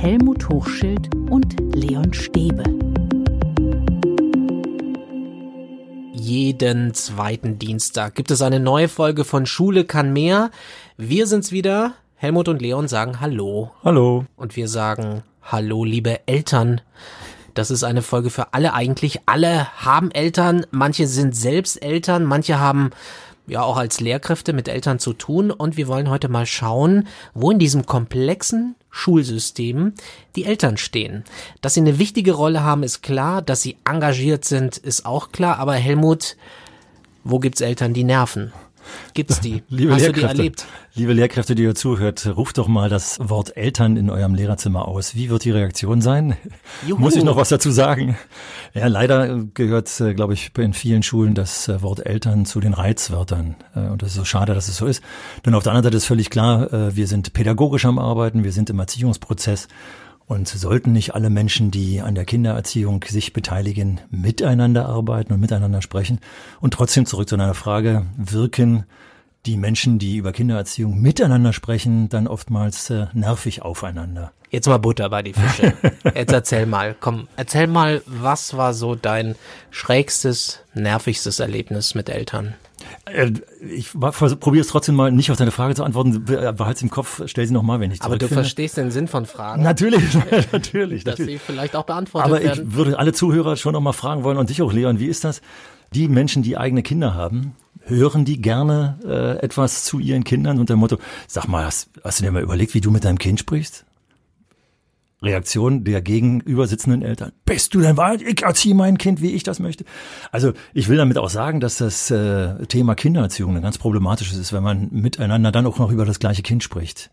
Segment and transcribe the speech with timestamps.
[0.00, 2.62] Helmut Hochschild und Leon Stäbe.
[6.12, 10.52] Jeden zweiten Dienstag gibt es eine neue Folge von Schule kann mehr.
[10.96, 11.94] Wir sind's wieder.
[12.14, 13.72] Helmut und Leon sagen Hallo.
[13.82, 14.24] Hallo.
[14.36, 16.80] Und wir sagen Hallo, liebe Eltern.
[17.54, 19.22] Das ist eine Folge für alle eigentlich.
[19.26, 22.90] Alle haben Eltern, manche sind selbst Eltern, manche haben
[23.48, 27.50] ja auch als Lehrkräfte mit Eltern zu tun und wir wollen heute mal schauen, wo
[27.50, 29.94] in diesem komplexen Schulsystem
[30.36, 31.24] die Eltern stehen.
[31.60, 35.58] Dass sie eine wichtige Rolle haben, ist klar, dass sie engagiert sind, ist auch klar,
[35.58, 36.36] aber Helmut,
[37.24, 38.52] wo gibt's Eltern, die nerven?
[39.14, 39.62] Gibt's die?
[39.68, 40.66] Liebe Hast du Lehrkräfte, die erlebt?
[40.94, 45.14] Liebe Lehrkräfte, die ihr zuhört, ruft doch mal das Wort Eltern in eurem Lehrerzimmer aus.
[45.14, 46.36] Wie wird die Reaktion sein?
[46.86, 47.00] Juhu.
[47.00, 48.16] Muss ich noch was dazu sagen?
[48.74, 52.74] Ja, leider gehört, äh, glaube ich, in vielen Schulen das äh, Wort Eltern zu den
[52.74, 53.56] Reizwörtern.
[53.74, 55.02] Äh, Und das ist so schade, dass es so ist.
[55.46, 58.70] Denn auf der anderen Seite ist völlig klar, wir sind pädagogisch am Arbeiten, wir sind
[58.70, 59.68] im Erziehungsprozess.
[60.28, 65.80] Und sollten nicht alle Menschen, die an der Kindererziehung sich beteiligen, miteinander arbeiten und miteinander
[65.80, 66.20] sprechen?
[66.60, 68.84] Und trotzdem zurück zu deiner Frage, wirken
[69.46, 74.32] die Menschen, die über Kindererziehung miteinander sprechen, dann oftmals äh, nervig aufeinander?
[74.50, 75.72] Jetzt mal Butter bei die Fische.
[76.14, 79.34] Jetzt erzähl mal, komm, erzähl mal, was war so dein
[79.70, 82.54] schrägstes, nervigstes Erlebnis mit Eltern?
[83.06, 83.32] Äh,
[83.70, 86.24] Ich probiere es trotzdem mal nicht auf deine Frage zu antworten.
[86.24, 89.62] Behalte im Kopf, stell sie nochmal, wenn ich Aber du verstehst den Sinn von Fragen,
[89.62, 90.02] Natürlich,
[90.52, 91.40] natürlich, dass natürlich.
[91.40, 92.68] sie vielleicht auch beantwortet Aber werden.
[92.70, 95.24] ich würde alle Zuhörer schon noch mal fragen wollen und dich auch, Leon, wie ist
[95.24, 95.40] das?
[95.94, 97.54] Die Menschen, die eigene Kinder haben,
[97.86, 102.20] hören die gerne äh, etwas zu ihren Kindern unter dem Motto, sag mal, hast, hast
[102.20, 103.84] du dir mal überlegt, wie du mit deinem Kind sprichst?
[105.20, 107.32] Reaktion der gegenüber sitzenden Eltern.
[107.44, 108.14] Bist du denn wahr?
[108.20, 109.84] Ich erziehe mein Kind, wie ich das möchte.
[110.30, 114.52] Also ich will damit auch sagen, dass das äh, Thema Kindererziehung ein ganz problematisches ist,
[114.52, 117.10] wenn man miteinander dann auch noch über das gleiche Kind spricht.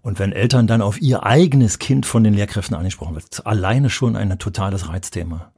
[0.00, 4.16] Und wenn Eltern dann auf ihr eigenes Kind von den Lehrkräften angesprochen wird, alleine schon
[4.16, 5.50] ein totales Reizthema.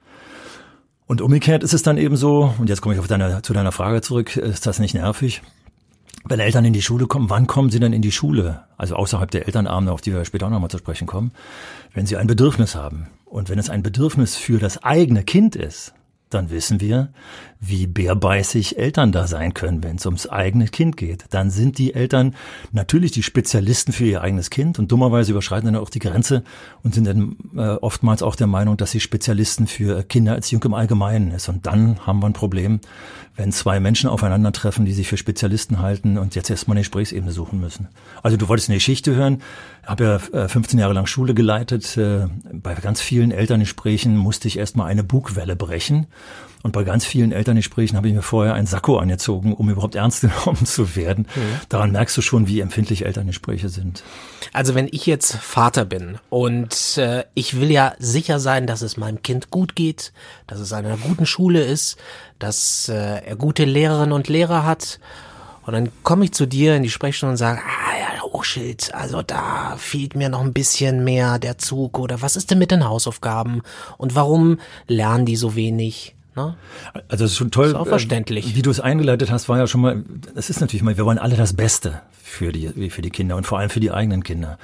[1.07, 3.73] Und umgekehrt ist es dann eben so, und jetzt komme ich auf deine, zu deiner
[3.73, 5.43] Frage zurück, ist das nicht nervig?
[6.29, 8.65] Wenn Eltern in die Schule kommen, wann kommen sie denn in die Schule?
[8.77, 11.31] Also außerhalb der Elternabende, auf die wir später auch nochmal zu sprechen kommen.
[11.93, 13.09] Wenn sie ein Bedürfnis haben.
[13.25, 15.95] Und wenn es ein Bedürfnis für das eigene Kind ist,
[16.31, 17.13] dann wissen wir,
[17.61, 21.25] wie bärbeißig Eltern da sein können, wenn es ums eigene Kind geht.
[21.31, 22.35] Dann sind die Eltern
[22.73, 26.45] natürlich die Spezialisten für ihr eigenes Kind und dummerweise überschreiten dann auch die Grenze
[26.83, 31.31] und sind dann äh, oftmals auch der Meinung, dass sie Spezialisten für Kindererziehung im Allgemeinen
[31.31, 31.49] ist.
[31.49, 32.81] Und dann haben wir ein Problem,
[33.37, 37.61] wenn zwei Menschen aufeinandertreffen, die sich für Spezialisten halten und jetzt erstmal eine Gesprächsebene suchen
[37.61, 37.89] müssen.
[38.23, 39.43] Also du wolltest eine Geschichte hören.
[39.83, 41.97] Ich habe ja äh, 15 Jahre lang Schule geleitet.
[41.97, 46.07] Äh, Bei ganz vielen Elterngesprächen musste ich erstmal eine Bugwelle brechen.
[46.67, 50.21] Und bei ganz vielen Elterngesprächen habe ich mir vorher ein Sakko angezogen, um überhaupt ernst
[50.45, 51.29] genommen zu werden.
[51.69, 54.03] Daran merkst du schon, wie empfindlich Elterngespräche sind.
[54.53, 58.97] Also wenn ich jetzt Vater bin und äh, ich will ja sicher sein, dass es
[58.97, 60.13] meinem Kind gut geht,
[60.49, 61.99] dass es an einer guten Schule ist,
[62.41, 64.99] dass äh, er gute Lehrerinnen und Lehrer hat.
[65.67, 68.07] Und dann komme ich zu dir in die Sprechstunde und sage, ah ja,
[68.37, 72.59] Hochschild, also da fehlt mir noch ein bisschen mehr der Zug oder was ist denn
[72.59, 73.63] mit den Hausaufgaben
[73.99, 76.16] und warum lernen die so wenig?
[76.37, 76.55] Ne?
[77.09, 77.69] Also es ist schon toll.
[77.69, 78.53] Ist auch verständlich.
[78.53, 80.05] äh, Wie du es eingeleitet hast, war ja schon mal,
[80.35, 83.47] das ist natürlich mal, wir wollen alle das Beste für die, für die Kinder und
[83.47, 84.59] vor allem für die eigenen Kinder.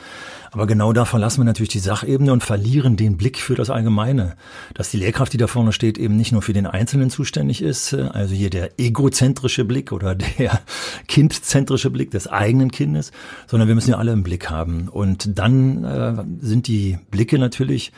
[0.50, 4.36] Aber genau da verlassen wir natürlich die Sachebene und verlieren den Blick für das Allgemeine.
[4.74, 7.94] Dass die Lehrkraft, die da vorne steht, eben nicht nur für den Einzelnen zuständig ist,
[7.94, 10.60] äh, also hier der egozentrische Blick oder der
[11.08, 13.12] kindzentrische Blick des eigenen Kindes,
[13.46, 14.88] sondern wir müssen ja alle im Blick haben.
[14.88, 17.92] Und dann äh, sind die Blicke natürlich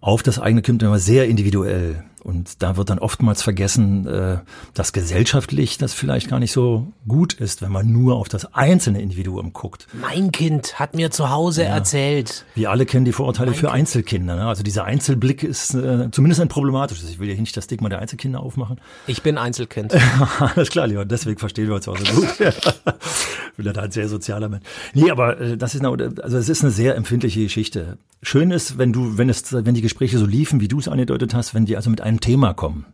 [0.00, 2.04] auf das eigene Kind immer sehr individuell.
[2.22, 4.38] Und da wird dann oftmals vergessen, äh,
[4.74, 9.00] dass gesellschaftlich das vielleicht gar nicht so gut ist, wenn man nur auf das einzelne
[9.00, 9.86] Individuum guckt.
[9.92, 12.44] Mein Kind hat mir zu Hause erzählt.
[12.54, 14.36] Wir alle kennen die Vorurteile für Einzelkinder.
[14.36, 14.46] Ne?
[14.46, 17.08] Also dieser Einzelblick ist äh, zumindest ein problematisches.
[17.08, 18.80] Ich will ja hier nicht das Stigma der Einzelkinder aufmachen.
[19.06, 19.94] Ich bin Einzelkind.
[20.54, 22.28] Alles klar, Leon, deswegen verstehen wir uns auch so gut.
[22.40, 24.64] ich bin ja da ein sehr sozialer Mensch.
[24.94, 27.98] Nee, aber äh, das ist eine, also es ist eine sehr empfindliche Geschichte.
[28.22, 31.32] Schön ist, wenn du, wenn es, wenn die Gespräche so liefen, wie du es angedeutet
[31.34, 32.86] hast, wenn die also mit einem Thema kommen.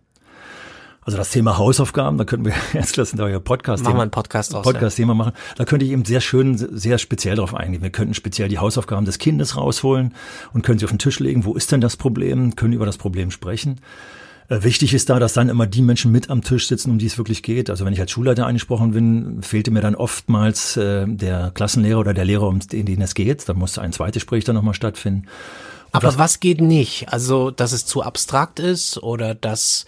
[1.06, 4.52] Also das Thema Hausaufgaben, da könnten wir jetzt lassen da Podcast Machen wir einen Podcast
[4.56, 5.32] aus, Podcast-Thema machen.
[5.56, 7.80] Da könnte ich eben sehr schön, sehr speziell drauf eingehen.
[7.80, 10.14] Wir könnten speziell die Hausaufgaben des Kindes rausholen
[10.52, 11.44] und können sie auf den Tisch legen.
[11.44, 12.56] Wo ist denn das Problem?
[12.56, 13.80] Können über das Problem sprechen.
[14.48, 17.06] Äh, Wichtig ist da, dass dann immer die Menschen mit am Tisch sitzen, um die
[17.06, 17.70] es wirklich geht.
[17.70, 22.14] Also wenn ich als Schulleiter angesprochen bin, fehlte mir dann oftmals äh, der Klassenlehrer oder
[22.14, 23.48] der Lehrer, um den, den es geht.
[23.48, 25.26] Da muss ein zweites Gespräch dann nochmal stattfinden.
[25.96, 27.12] Aber was geht nicht?
[27.12, 29.86] Also, dass es zu abstrakt ist oder dass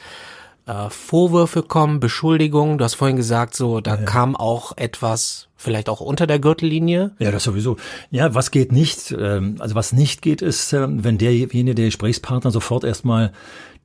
[0.67, 2.79] äh, Vorwürfe kommen, Beschuldigungen.
[2.79, 7.11] Du hast vorhin gesagt, so da kam auch etwas Vielleicht auch unter der Gürtellinie?
[7.19, 7.79] Ja, das sowieso.
[8.13, 9.11] Ja, was geht nicht?
[9.11, 13.33] Ähm, also was nicht geht, ist, ähm, wenn derjenige, der Gesprächspartner sofort erstmal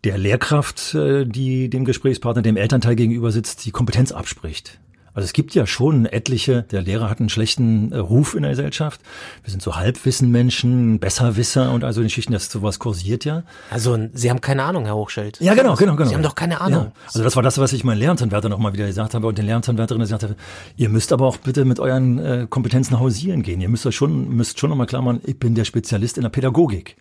[0.04, 4.80] der Lehrkraft, äh, die dem Gesprächspartner, dem Elternteil gegenüber sitzt, die Kompetenz abspricht.
[5.14, 8.52] Also es gibt ja schon etliche, der Lehrer hat einen schlechten äh, Ruf in der
[8.52, 9.02] Gesellschaft.
[9.44, 13.44] Wir sind so Halbwissenmenschen, Besserwisser und also in Geschichten, dass sowas kursiert ja.
[13.70, 15.40] Also Sie haben keine Ahnung, Herr Hochschild.
[15.40, 16.10] Ja, genau, genau, genau.
[16.10, 16.86] Sie haben doch keine Ahnung.
[16.86, 16.92] Ja.
[17.06, 20.06] Also das war das, was ich meinen Lehramtsanwärter nochmal wieder gesagt habe und den Lehramtsanwärterinnen
[20.06, 20.36] gesagt habe,
[20.78, 23.62] ihr müsst aber auch bitte mit euren äh, Kompetenzen hausieren gehen.
[23.62, 26.30] Ihr müsst euch schon, müsst schon nochmal klar machen, ich bin der Spezialist in der
[26.30, 26.96] Pädagogik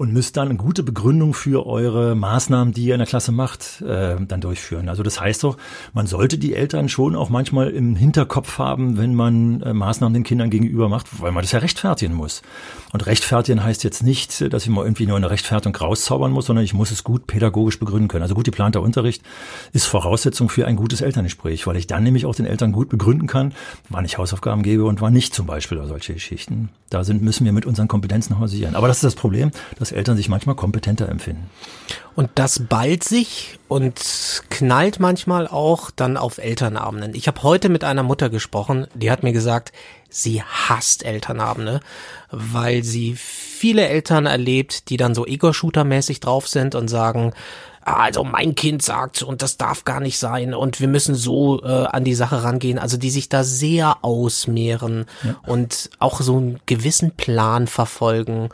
[0.00, 3.82] und müsst dann eine gute Begründung für eure Maßnahmen, die ihr in der Klasse macht,
[3.82, 4.88] äh, dann durchführen.
[4.88, 5.58] Also das heißt doch,
[5.92, 10.22] man sollte die Eltern schon auch manchmal im Hinterkopf haben, wenn man äh, Maßnahmen den
[10.24, 12.40] Kindern gegenüber macht, weil man das ja rechtfertigen muss.
[12.94, 16.64] Und rechtfertigen heißt jetzt nicht, dass ich mal irgendwie nur eine Rechtfertigung rauszaubern muss, sondern
[16.64, 18.22] ich muss es gut pädagogisch begründen können.
[18.22, 19.22] Also gut geplanter Unterricht
[19.74, 23.26] ist Voraussetzung für ein gutes Elterngespräch, weil ich dann nämlich auch den Eltern gut begründen
[23.26, 23.52] kann,
[23.90, 26.70] wann ich Hausaufgaben gebe und wann nicht zum Beispiel oder solche Geschichten.
[26.88, 28.74] Da sind, müssen wir mit unseren Kompetenzen hausieren.
[28.74, 31.50] Aber das ist das Problem, dass dass Eltern sich manchmal kompetenter empfinden.
[32.14, 37.14] Und das ballt sich und knallt manchmal auch dann auf Elternabenden.
[37.14, 39.72] Ich habe heute mit einer Mutter gesprochen, die hat mir gesagt,
[40.08, 41.80] sie hasst Elternabende,
[42.30, 47.32] weil sie viele Eltern erlebt, die dann so Ego-Shooter-mäßig drauf sind und sagen,
[47.82, 51.86] also mein Kind sagt und das darf gar nicht sein und wir müssen so äh,
[51.86, 55.36] an die Sache rangehen, also die sich da sehr ausmehren ja.
[55.46, 58.50] und auch so einen gewissen Plan verfolgen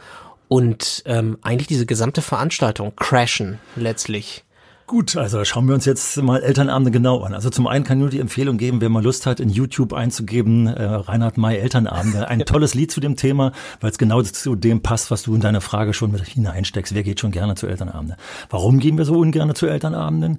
[0.48, 4.44] und ähm, eigentlich diese gesamte Veranstaltung crashen letztlich.
[4.86, 7.34] Gut, also schauen wir uns jetzt mal Elternabende genau an.
[7.34, 9.92] Also zum einen kann ich nur die Empfehlung geben, wer mal Lust hat, in YouTube
[9.92, 12.28] einzugeben, äh, Reinhard May Elternabende.
[12.28, 13.50] Ein tolles Lied zu dem Thema,
[13.80, 16.94] weil es genau zu dem passt, was du in deiner Frage schon mit hineinsteckst.
[16.94, 18.16] Wer geht schon gerne zu Elternabenden?
[18.48, 20.38] Warum gehen wir so ungern zu Elternabenden?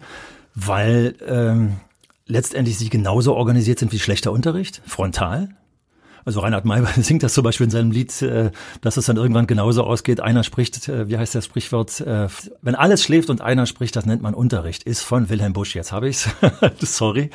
[0.56, 1.82] Weil ähm,
[2.26, 5.50] letztendlich sie genauso organisiert sind wie schlechter Unterricht, frontal.
[6.26, 9.48] Also Reinhard May singt das zum Beispiel in seinem Lied, äh, dass es dann irgendwann
[9.48, 10.20] genauso ausgeht.
[10.20, 12.02] Einer spricht, äh, wie heißt das Sprichwort?
[12.02, 12.28] Äh,
[12.62, 14.84] wenn alles schläft und einer spricht, das nennt man Unterricht.
[14.84, 15.76] Ist von Wilhelm Busch.
[15.76, 16.30] Jetzt habe ich's.
[16.80, 17.30] Sorry.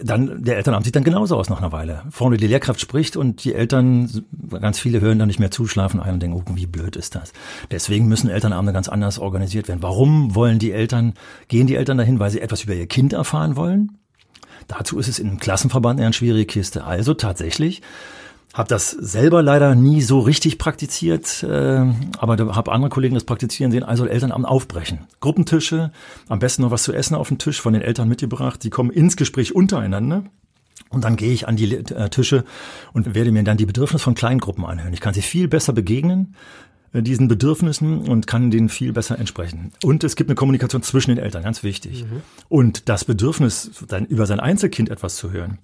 [0.00, 2.02] Dann der Elternabend sieht dann genauso aus nach einer Weile.
[2.10, 4.24] Vorne die Lehrkraft spricht und die Eltern,
[4.60, 7.32] ganz viele hören dann nicht mehr zuschlafen ein und denken, oh, wie blöd ist das.
[7.70, 9.82] Deswegen müssen Elternabende ganz anders organisiert werden.
[9.82, 11.14] Warum wollen die Eltern,
[11.48, 13.98] gehen die Eltern dahin, weil sie etwas über ihr Kind erfahren wollen?
[14.68, 16.84] Dazu ist es in einem Klassenverband eher eine schwierige Kiste.
[16.84, 17.82] Also tatsächlich
[18.54, 21.84] habe das selber leider nie so richtig praktiziert, äh,
[22.18, 25.00] aber habe andere Kollegen das praktizieren sehen, also Elternabend aufbrechen.
[25.20, 25.90] Gruppentische,
[26.28, 28.90] am besten noch was zu essen auf den Tisch von den Eltern mitgebracht, die kommen
[28.90, 30.22] ins Gespräch untereinander.
[30.90, 32.44] Und dann gehe ich an die äh, Tische
[32.92, 34.92] und werde mir dann die Bedürfnisse von Kleingruppen anhören.
[34.92, 36.36] Ich kann sie viel besser begegnen,
[37.02, 39.72] diesen Bedürfnissen und kann denen viel besser entsprechen.
[39.82, 42.04] Und es gibt eine Kommunikation zwischen den Eltern, ganz wichtig.
[42.04, 42.22] Mhm.
[42.48, 45.58] Und das Bedürfnis, dann über sein Einzelkind etwas zu hören,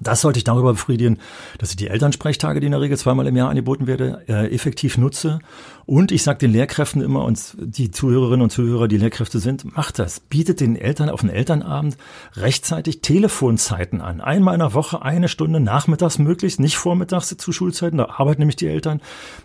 [0.00, 1.18] das sollte ich darüber befriedigen,
[1.58, 4.96] dass ich die Elternsprechtage, die in der Regel zweimal im Jahr angeboten werde, äh, effektiv
[4.96, 5.40] nutze.
[5.86, 9.98] Und ich sage den Lehrkräften immer, und die Zuhörerinnen und Zuhörer, die Lehrkräfte sind, macht
[9.98, 10.20] das.
[10.20, 11.96] Bietet den Eltern auf den Elternabend
[12.34, 14.20] rechtzeitig Telefonzeiten an.
[14.20, 18.56] Einmal in der Woche, eine Stunde nachmittags möglichst, nicht vormittags zu Schulzeiten, da arbeiten nämlich
[18.56, 19.00] die Eltern.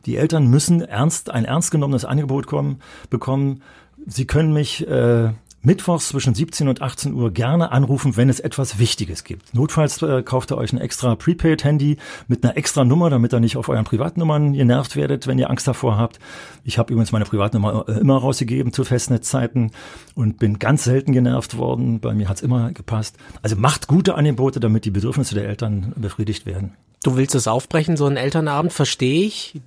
[0.05, 2.79] Die Eltern müssen ernst, ein ernst genommenes Angebot kommen,
[3.09, 3.63] bekommen.
[4.05, 5.31] Sie können mich äh,
[5.61, 9.53] mittwochs zwischen 17 und 18 Uhr gerne anrufen, wenn es etwas Wichtiges gibt.
[9.53, 13.57] Notfalls äh, kauft ihr euch ein extra Prepaid-Handy mit einer extra Nummer, damit ihr nicht
[13.57, 16.19] auf euren Privatnummern genervt werdet, wenn ihr Angst davor habt.
[16.63, 19.71] Ich habe übrigens meine Privatnummer äh, immer rausgegeben zu Festnetzzeiten
[20.15, 21.99] und bin ganz selten genervt worden.
[21.99, 23.17] Bei mir hat's immer gepasst.
[23.41, 26.73] Also macht gute Angebote, damit die Bedürfnisse der Eltern befriedigt werden.
[27.03, 29.61] Du willst es aufbrechen, so einen Elternabend, verstehe ich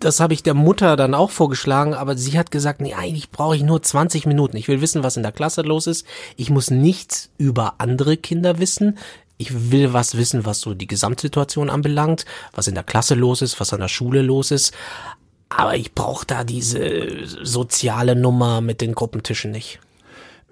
[0.00, 3.56] das habe ich der Mutter dann auch vorgeschlagen, aber sie hat gesagt, nee, eigentlich brauche
[3.56, 4.56] ich nur 20 Minuten.
[4.56, 6.06] Ich will wissen, was in der Klasse los ist.
[6.36, 8.98] Ich muss nichts über andere Kinder wissen.
[9.38, 13.60] Ich will was wissen, was so die Gesamtsituation anbelangt, was in der Klasse los ist,
[13.60, 14.72] was an der Schule los ist.
[15.48, 19.78] Aber ich brauche da diese soziale Nummer mit den Gruppentischen nicht.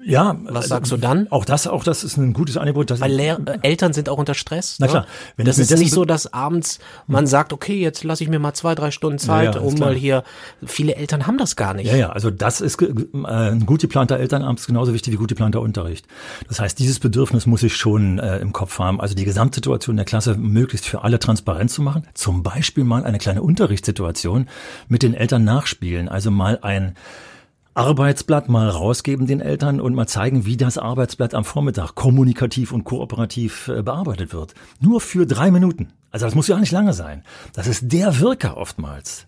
[0.05, 0.37] Ja.
[0.45, 1.31] Was sagst du dann?
[1.31, 2.99] Auch das, auch das ist ein gutes Angebot.
[3.01, 4.77] Weil Lehr äh, Eltern sind auch unter Stress.
[4.79, 5.03] Na klar.
[5.03, 5.09] Ne?
[5.37, 8.55] Wenn das ist nicht so, dass abends man sagt, okay, jetzt lasse ich mir mal
[8.55, 9.91] zwei, drei Stunden Zeit, ja, ja, um klar.
[9.91, 10.25] mal hier.
[10.65, 11.87] Viele Eltern haben das gar nicht.
[11.87, 12.11] Ja, ja.
[12.11, 16.07] Also das ist äh, ein gut geplanter Elternabend ist genauso wichtig wie gut geplanter Unterricht.
[16.49, 19.01] Das heißt, dieses Bedürfnis muss ich schon äh, im Kopf haben.
[19.01, 22.07] Also die Gesamtsituation der Klasse möglichst für alle transparent zu machen.
[22.15, 24.49] Zum Beispiel mal eine kleine Unterrichtssituation
[24.89, 26.09] mit den Eltern nachspielen.
[26.09, 26.95] Also mal ein
[27.77, 32.85] Arbeitsblatt mal rausgeben den Eltern und mal zeigen, wie das Arbeitsblatt am Vormittag kommunikativ und
[32.85, 34.55] kooperativ äh, bearbeitet wird.
[34.79, 35.93] Nur für drei Minuten.
[36.13, 37.25] Also das muss ja auch nicht lange sein.
[37.53, 39.27] Das ist der Wirker oftmals.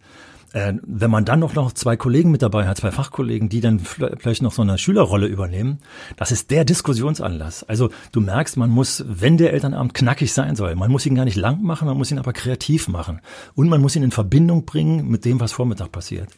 [0.53, 3.81] Äh, wenn man dann noch, noch zwei Kollegen mit dabei hat, zwei Fachkollegen, die dann
[3.81, 5.79] vielleicht noch so eine Schülerrolle übernehmen,
[6.17, 7.65] das ist der Diskussionsanlass.
[7.65, 11.25] Also du merkst, man muss, wenn der Elternabend knackig sein soll, man muss ihn gar
[11.25, 13.21] nicht lang machen, man muss ihn aber kreativ machen.
[13.55, 16.29] Und man muss ihn in Verbindung bringen mit dem, was Vormittag passiert.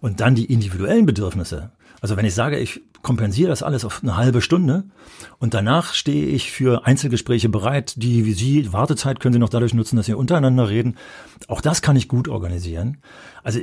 [0.00, 1.70] Und dann die individuellen Bedürfnisse.
[2.00, 4.84] Also wenn ich sage, ich kompensiere das alles auf eine halbe Stunde
[5.38, 9.74] und danach stehe ich für Einzelgespräche bereit, die wie Sie, Wartezeit können Sie noch dadurch
[9.74, 10.96] nutzen, dass Sie untereinander reden.
[11.48, 12.98] Auch das kann ich gut organisieren.
[13.42, 13.60] Also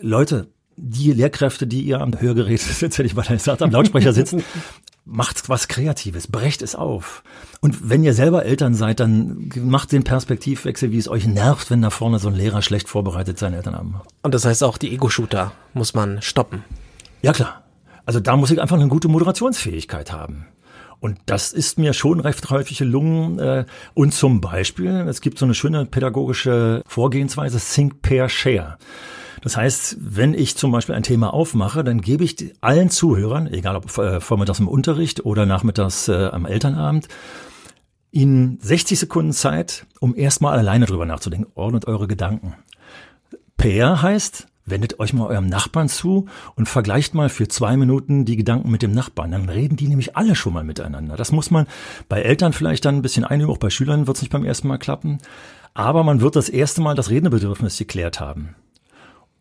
[0.00, 4.42] Leute, die Lehrkräfte, die ihr am Hörgerät, jetzt hätte ich mal gesagt, am Lautsprecher sitzen,
[5.04, 7.22] macht was Kreatives, brecht es auf.
[7.60, 11.82] Und wenn ihr selber Eltern seid, dann macht den Perspektivwechsel, wie es euch nervt, wenn
[11.82, 14.00] da vorne so ein Lehrer schlecht vorbereitet seinen Eltern haben.
[14.22, 16.64] Und das heißt auch, die Ego-Shooter muss man stoppen.
[17.22, 17.62] Ja klar.
[18.04, 20.46] Also da muss ich einfach eine gute Moderationsfähigkeit haben.
[21.02, 23.38] Und das ist mir schon recht häufig gelungen.
[23.38, 28.78] Äh, und zum Beispiel, es gibt so eine schöne pädagogische Vorgehensweise, Think, Pair, Share.
[29.42, 33.74] Das heißt, wenn ich zum Beispiel ein Thema aufmache, dann gebe ich allen Zuhörern, egal
[33.74, 37.08] ob äh, vormittags im Unterricht oder nachmittags äh, am Elternabend,
[38.12, 41.50] ihnen 60 Sekunden Zeit, um erstmal alleine drüber nachzudenken.
[41.56, 42.54] Ordnet eure Gedanken.
[43.56, 48.36] Pair heißt, wendet euch mal eurem Nachbarn zu und vergleicht mal für zwei Minuten die
[48.36, 49.32] Gedanken mit dem Nachbarn.
[49.32, 51.16] Dann reden die nämlich alle schon mal miteinander.
[51.16, 51.66] Das muss man
[52.08, 54.68] bei Eltern vielleicht dann ein bisschen einüben, auch bei Schülern wird es nicht beim ersten
[54.68, 55.18] Mal klappen.
[55.74, 58.54] Aber man wird das erste Mal das Redebedürfnis geklärt haben.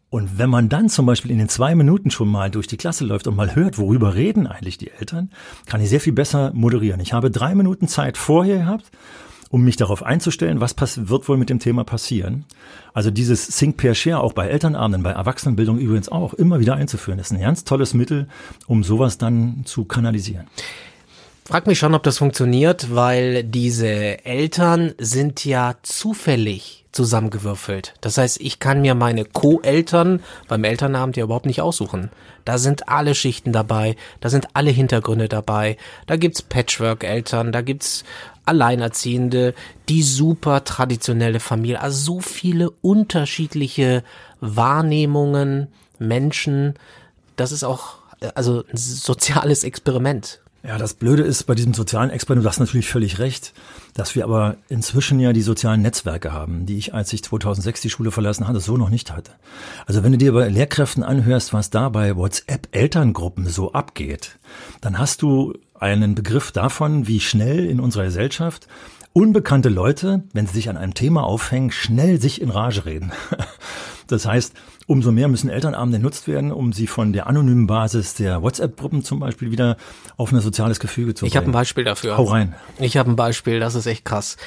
[0.10, 3.06] Und wenn man dann zum Beispiel in den zwei Minuten schon mal durch die Klasse
[3.06, 5.30] läuft und mal hört, worüber reden eigentlich die Eltern,
[5.68, 7.00] kann ich sehr viel besser moderieren.
[7.00, 8.92] Ich habe drei Minuten Zeit vorher gehabt,
[9.52, 10.76] um mich darauf einzustellen, was
[11.10, 12.46] wird wohl mit dem Thema passieren.
[12.94, 17.18] Also dieses Think Pair Share auch bei Elternabenden, bei Erwachsenenbildung übrigens auch, immer wieder einzuführen,
[17.18, 18.28] das ist ein ganz tolles Mittel,
[18.68, 20.48] um sowas dann zu kanalisieren.
[21.52, 27.94] Frag mich schon, ob das funktioniert, weil diese Eltern sind ja zufällig zusammengewürfelt.
[28.00, 32.10] Das heißt, ich kann mir meine Co-Eltern beim Elternabend ja überhaupt nicht aussuchen.
[32.46, 35.76] Da sind alle Schichten dabei, da sind alle Hintergründe dabei,
[36.08, 38.06] da gibt's Patchwork-Eltern, da gibt's
[38.46, 39.54] Alleinerziehende,
[39.90, 44.06] die super traditionelle Familie, also so viele unterschiedliche
[44.40, 45.68] Wahrnehmungen,
[46.00, 46.76] Menschen.
[47.36, 47.96] Das ist auch
[48.36, 50.41] also ein soziales Experiment.
[50.64, 53.54] Ja, das Blöde ist bei diesem sozialen Experiment, du hast natürlich völlig recht,
[53.96, 57.90] dass wir aber inzwischen ja die sozialen Netzwerke haben, die ich, als ich 2006 die
[57.90, 59.32] Schule verlassen hatte, so noch nicht hatte.
[59.88, 64.38] Also wenn du dir bei Lehrkräften anhörst, was da bei WhatsApp-Elterngruppen so abgeht,
[64.82, 68.68] dann hast du einen Begriff davon, wie schnell in unserer Gesellschaft
[69.14, 73.12] unbekannte Leute, wenn sie sich an einem Thema aufhängen, schnell sich in Rage reden.
[74.12, 74.54] Das heißt,
[74.88, 79.20] umso mehr müssen Elternabende genutzt werden, um sie von der anonymen Basis der WhatsApp-Gruppen zum
[79.20, 79.78] Beispiel wieder
[80.18, 81.32] auf ein soziales Gefüge zu bringen.
[81.32, 82.18] Ich habe ein Beispiel dafür.
[82.18, 82.56] Hau rein.
[82.80, 84.38] Ich habe ein Beispiel, das ist echt krass.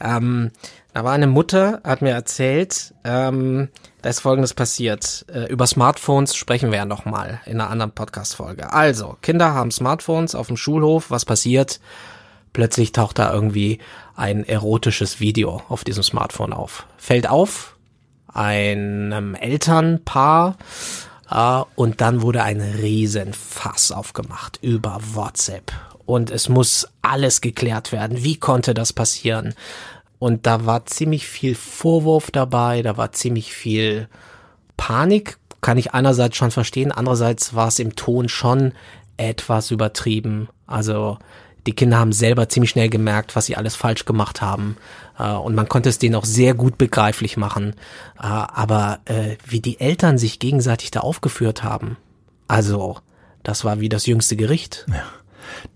[0.00, 0.50] Ähm,
[0.92, 3.68] da war eine Mutter, hat mir erzählt, ähm,
[4.02, 5.26] da ist Folgendes passiert.
[5.32, 8.72] Äh, über Smartphones sprechen wir ja noch mal in einer anderen Podcast-Folge.
[8.72, 11.10] Also, Kinder haben Smartphones auf dem Schulhof.
[11.10, 11.80] Was passiert?
[12.52, 13.80] Plötzlich taucht da irgendwie
[14.14, 16.86] ein erotisches Video auf diesem Smartphone auf.
[16.96, 17.73] Fällt auf,
[18.34, 20.56] einem Elternpaar
[21.30, 25.72] äh, und dann wurde ein Riesenfass aufgemacht über WhatsApp
[26.06, 28.22] und es muss alles geklärt werden.
[28.22, 29.54] Wie konnte das passieren?
[30.18, 34.08] Und da war ziemlich viel Vorwurf dabei, da war ziemlich viel
[34.76, 38.72] Panik, kann ich einerseits schon verstehen, andererseits war es im Ton schon
[39.16, 40.48] etwas übertrieben.
[40.66, 41.18] Also
[41.66, 44.76] die Kinder haben selber ziemlich schnell gemerkt, was sie alles falsch gemacht haben.
[45.18, 47.74] Äh, und man konnte es denen auch sehr gut begreiflich machen.
[48.18, 51.96] Äh, aber äh, wie die Eltern sich gegenseitig da aufgeführt haben,
[52.48, 52.98] also
[53.42, 54.86] das war wie das jüngste Gericht.
[54.88, 55.04] Ja.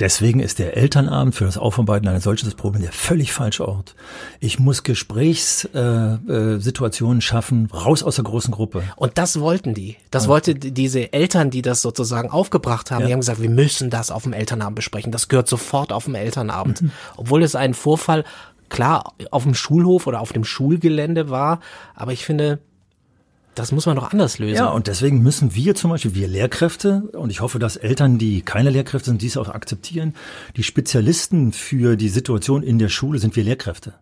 [0.01, 3.95] Deswegen ist der Elternabend für das Aufarbeiten eines solches Problems der völlig falsche Ort.
[4.41, 8.83] Ich muss Gesprächssituationen äh, äh, schaffen, raus aus der großen Gruppe.
[8.97, 9.97] Und das wollten die.
[10.11, 10.31] Das ja.
[10.31, 13.03] wollte diese Eltern, die das sozusagen aufgebracht haben.
[13.03, 13.09] Ja.
[13.09, 15.13] Die haben gesagt, wir müssen das auf dem Elternabend besprechen.
[15.13, 16.83] Das gehört sofort auf dem Elternabend.
[16.83, 16.93] Mhm.
[17.17, 18.25] Obwohl es einen Vorfall
[18.69, 21.61] klar auf dem Schulhof oder auf dem Schulgelände war.
[21.95, 22.61] Aber ich finde,
[23.59, 24.57] das muss man doch anders lösen.
[24.57, 28.43] Ja, und deswegen müssen wir zum Beispiel, wir Lehrkräfte, und ich hoffe, dass Eltern, die
[28.43, 30.15] keine Lehrkräfte sind, dies auch akzeptieren,
[30.57, 33.95] die Spezialisten für die Situation in der Schule sind wir Lehrkräfte.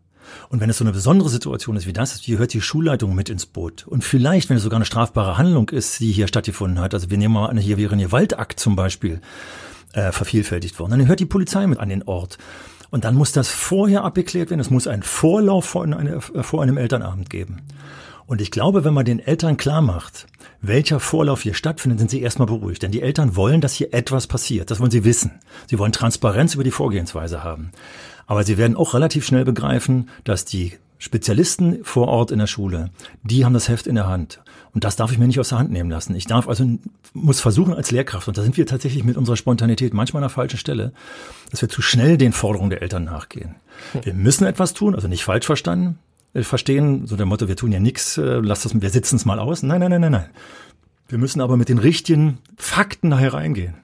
[0.49, 3.29] Und wenn es so eine besondere Situation ist wie das, hier hört die Schulleitung mit
[3.29, 3.87] ins Boot.
[3.87, 7.19] Und vielleicht, wenn es sogar eine strafbare Handlung ist, die hier stattgefunden hat, also wir
[7.19, 9.21] nehmen mal an, hier wäre ein Gewaltakt zum Beispiel
[9.93, 12.39] äh, vervielfältigt worden, dann hört die Polizei mit an den Ort.
[12.91, 14.61] Und dann muss das vorher abgeklärt werden.
[14.61, 17.63] Es muss einen Vorlauf vor, eine, vor einem Elternabend geben.
[18.27, 20.27] Und ich glaube, wenn man den Eltern klar macht,
[20.61, 22.83] welcher Vorlauf hier stattfindet, sind sie erstmal beruhigt.
[22.83, 24.71] Denn die Eltern wollen, dass hier etwas passiert.
[24.71, 25.39] Das wollen sie wissen.
[25.69, 27.71] Sie wollen Transparenz über die Vorgehensweise haben.
[28.27, 32.91] Aber sie werden auch relativ schnell begreifen, dass die Spezialisten vor Ort in der Schule,
[33.23, 34.41] die haben das Heft in der Hand.
[34.73, 36.17] Und das darf ich mir nicht aus der Hand nehmen lassen.
[36.17, 36.67] Ich darf also,
[37.13, 40.35] muss versuchen als Lehrkraft, und da sind wir tatsächlich mit unserer Spontanität manchmal an der
[40.35, 40.93] falschen Stelle,
[41.51, 43.57] dass wir zu schnell den Forderungen der Eltern nachgehen.
[44.03, 45.99] Wir müssen etwas tun, also nicht falsch verstanden,
[46.35, 49.39] verstehen, so der Motto, wir tun ja nichts, äh, lass das, wir sitzen es mal
[49.39, 49.63] aus.
[49.63, 50.31] Nein, nein, nein, nein, nein.
[51.09, 53.75] Wir müssen aber mit den richtigen Fakten hereingehen.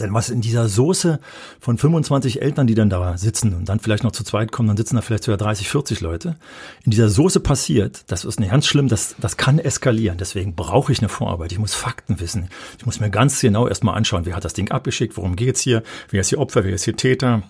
[0.00, 1.18] Denn was in dieser Soße
[1.60, 4.76] von 25 Eltern, die dann da sitzen und dann vielleicht noch zu zweit kommen, dann
[4.76, 6.36] sitzen da vielleicht sogar 30, 40 Leute,
[6.84, 10.18] in dieser Soße passiert, das ist nicht ganz schlimm, das, das kann eskalieren.
[10.18, 11.50] Deswegen brauche ich eine Vorarbeit.
[11.50, 12.48] Ich muss Fakten wissen.
[12.78, 15.82] Ich muss mir ganz genau erstmal anschauen, wer hat das Ding abgeschickt, worum geht's hier,
[16.10, 17.42] wer ist hier Opfer, wer ist hier Täter.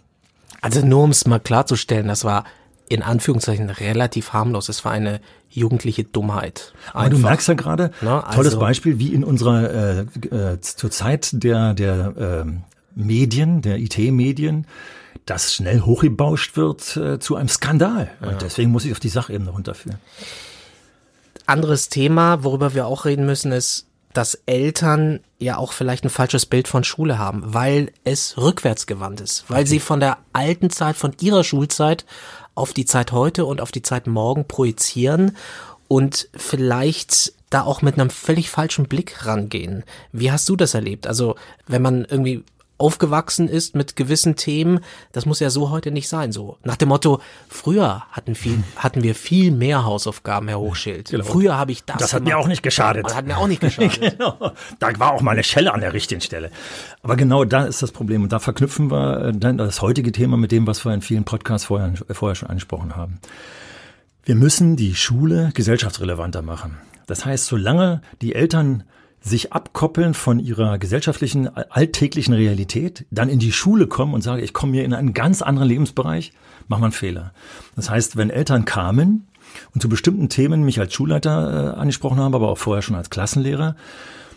[0.62, 2.44] Also nur um es mal klarzustellen, das war
[2.88, 4.68] in Anführungszeichen relativ harmlos.
[4.68, 6.72] Es war eine jugendliche Dummheit.
[6.86, 7.00] Einfach.
[7.00, 10.90] Aber du merkst ja gerade, Na, also, tolles Beispiel, wie in unserer äh, äh, zur
[10.90, 12.50] Zeit der der äh,
[12.94, 14.66] Medien, der IT-Medien,
[15.24, 18.10] das schnell hochgebauscht wird äh, zu einem Skandal.
[18.20, 18.28] Ja.
[18.28, 19.98] Und deswegen muss ich auf die Sachebene runterführen.
[21.46, 26.46] Anderes Thema, worüber wir auch reden müssen, ist, dass Eltern ja auch vielleicht ein falsches
[26.46, 31.14] Bild von Schule haben, weil es rückwärtsgewandt ist, weil sie von der alten Zeit, von
[31.20, 32.04] ihrer Schulzeit
[32.58, 35.36] auf die Zeit heute und auf die Zeit morgen projizieren
[35.86, 39.84] und vielleicht da auch mit einem völlig falschen Blick rangehen.
[40.12, 41.06] Wie hast du das erlebt?
[41.06, 41.36] Also,
[41.66, 42.44] wenn man irgendwie
[42.78, 44.80] aufgewachsen ist mit gewissen Themen,
[45.12, 46.32] das muss ja so heute nicht sein.
[46.32, 51.10] So nach dem Motto: Früher hatten viel, hatten wir viel mehr Hausaufgaben, Herr Hochschild.
[51.10, 51.24] Genau.
[51.24, 51.98] Früher habe ich das.
[51.98, 52.34] Das hat gemacht.
[52.34, 53.04] mir auch nicht geschadet.
[53.04, 54.00] Das hat mir auch nicht geschadet.
[54.18, 54.52] genau.
[54.78, 56.50] Da war auch mal eine Schelle an der richtigen Stelle.
[57.02, 60.36] Aber genau da ist das Problem und da verknüpfen wir äh, dann das heutige Thema
[60.36, 63.20] mit dem, was wir in vielen Podcasts vorher, vorher schon angesprochen haben.
[64.24, 66.76] Wir müssen die Schule gesellschaftsrelevanter machen.
[67.06, 68.84] Das heißt, solange die Eltern
[69.28, 74.52] sich abkoppeln von ihrer gesellschaftlichen, alltäglichen Realität, dann in die Schule kommen und sagen, ich
[74.52, 76.32] komme hier in einen ganz anderen Lebensbereich,
[76.66, 77.32] macht man Fehler.
[77.76, 79.28] Das heißt, wenn Eltern kamen
[79.74, 83.10] und zu bestimmten Themen mich als Schulleiter äh, angesprochen haben, aber auch vorher schon als
[83.10, 83.76] Klassenlehrer,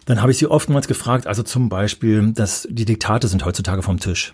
[0.05, 3.99] dann habe ich sie oftmals gefragt, also zum Beispiel, dass die Diktate sind heutzutage vom
[3.99, 4.33] Tisch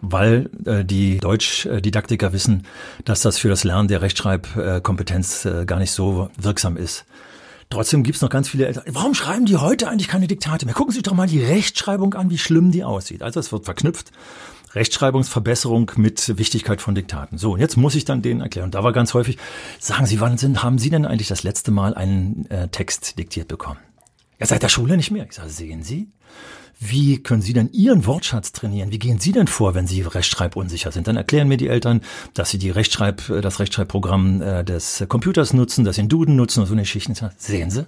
[0.00, 2.64] weil äh, die Deutschdidaktiker wissen,
[3.04, 7.04] dass das für das Lernen der Rechtschreibkompetenz äh, gar nicht so wirksam ist.
[7.70, 8.84] Trotzdem gibt's noch ganz viele Eltern.
[8.86, 10.74] Warum schreiben die heute eigentlich keine Diktate mehr?
[10.74, 13.22] Gucken Sie sich doch mal die Rechtschreibung an, wie schlimm die aussieht.
[13.22, 14.10] Also es wird verknüpft.
[14.74, 17.38] Rechtschreibungsverbesserung mit Wichtigkeit von Diktaten.
[17.38, 18.70] So, und jetzt muss ich dann denen erklären.
[18.70, 19.38] Da war ganz häufig,
[19.78, 23.48] sagen Sie, wann sind, haben Sie denn eigentlich das letzte Mal einen äh, Text diktiert
[23.48, 23.80] bekommen?
[24.38, 25.26] Ja, seit der Schule nicht mehr.
[25.26, 26.08] Ich sage, sehen Sie?
[26.80, 28.92] Wie können Sie denn Ihren Wortschatz trainieren?
[28.92, 31.08] Wie gehen Sie denn vor, wenn Sie rechtschreibunsicher sind?
[31.08, 32.02] Dann erklären mir die Eltern,
[32.34, 36.36] dass sie die Rechtschreib, äh, das Rechtschreibprogramm äh, des Computers nutzen, dass sie einen Duden
[36.36, 37.14] nutzen und so eine Geschichten.
[37.36, 37.84] Sehen Sie?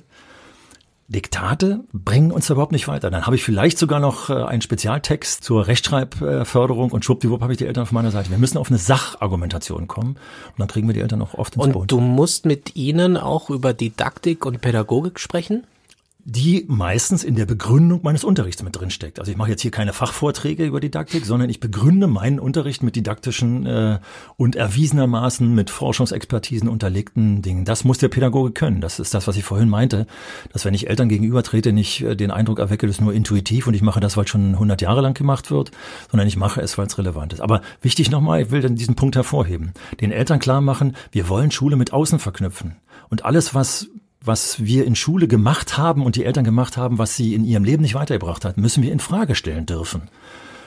[1.11, 3.11] Diktate bringen uns überhaupt nicht weiter.
[3.11, 7.59] Dann habe ich vielleicht sogar noch äh, einen Spezialtext zur Rechtschreibförderung und schwuppdiwupp habe ich
[7.59, 8.31] die Eltern auf meiner Seite.
[8.31, 11.64] Wir müssen auf eine Sachargumentation kommen und dann kriegen wir die Eltern auch oft ins
[11.64, 11.83] und Boot.
[11.83, 15.64] Und du musst mit ihnen auch über Didaktik und Pädagogik sprechen?
[16.24, 19.18] Die meistens in der Begründung meines Unterrichts mit drin steckt.
[19.18, 22.96] Also ich mache jetzt hier keine Fachvorträge über Didaktik, sondern ich begründe meinen Unterricht mit
[22.96, 23.98] didaktischen äh,
[24.37, 27.64] und erwiesenermaßen mit Forschungsexpertisen unterlegten Dingen.
[27.64, 28.80] Das muss der Pädagoge können.
[28.80, 30.06] Das ist das, was ich vorhin meinte,
[30.52, 33.66] dass wenn ich Eltern gegenüber trete, nicht äh, den Eindruck erwecke, das ist nur intuitiv
[33.66, 35.70] und ich mache das, weil es schon 100 Jahre lang gemacht wird,
[36.11, 37.40] sondern ich mache es, weil es relevant ist.
[37.40, 39.72] Aber wichtig nochmal, ich will dann diesen Punkt hervorheben.
[40.00, 42.76] Den Eltern klar machen, wir wollen Schule mit Außen verknüpfen.
[43.09, 43.88] Und alles, was
[44.22, 47.64] was wir in Schule gemacht haben und die Eltern gemacht haben, was sie in ihrem
[47.64, 50.02] Leben nicht weitergebracht hat, müssen wir in Frage stellen dürfen.